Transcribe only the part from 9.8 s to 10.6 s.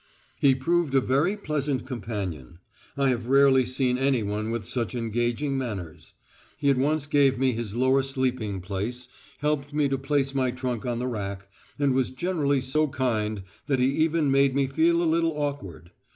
to place my